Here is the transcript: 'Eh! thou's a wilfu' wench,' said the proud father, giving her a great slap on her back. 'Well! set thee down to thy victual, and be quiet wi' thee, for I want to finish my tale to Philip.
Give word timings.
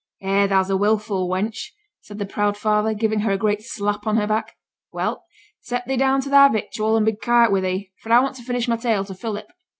'Eh! 0.19 0.47
thou's 0.47 0.71
a 0.71 0.73
wilfu' 0.75 1.27
wench,' 1.29 1.73
said 2.01 2.17
the 2.17 2.25
proud 2.25 2.57
father, 2.57 2.91
giving 2.95 3.19
her 3.19 3.33
a 3.33 3.37
great 3.37 3.61
slap 3.61 4.07
on 4.07 4.17
her 4.17 4.25
back. 4.25 4.55
'Well! 4.91 5.25
set 5.59 5.85
thee 5.87 5.95
down 5.95 6.21
to 6.21 6.29
thy 6.31 6.47
victual, 6.47 6.97
and 6.97 7.05
be 7.05 7.13
quiet 7.13 7.51
wi' 7.51 7.59
thee, 7.61 7.91
for 8.01 8.11
I 8.11 8.19
want 8.19 8.35
to 8.37 8.43
finish 8.43 8.67
my 8.67 8.77
tale 8.77 9.05
to 9.05 9.13
Philip. 9.13 9.51